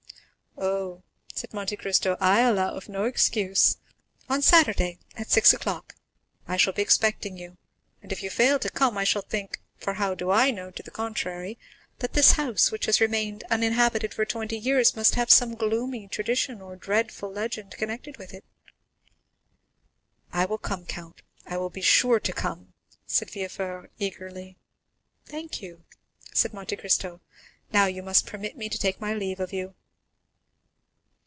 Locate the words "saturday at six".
4.43-5.53